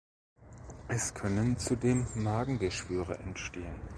Es 0.87 1.13
können 1.13 1.59
zudem 1.59 2.07
Magengeschwüre 2.15 3.19
entstehen. 3.19 3.79